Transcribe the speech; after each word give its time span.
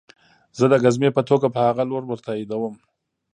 زه 0.57 0.65
د 0.71 0.73
ګزمې 0.83 1.09
په 1.17 1.21
توګه 1.29 1.47
په 1.55 1.59
هغه 1.67 1.83
لور 1.89 2.03
ورتاوېدم 2.07 2.73